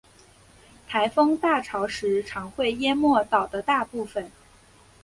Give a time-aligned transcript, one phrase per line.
[0.87, 4.31] 台风大潮时常会淹没岛的大部分。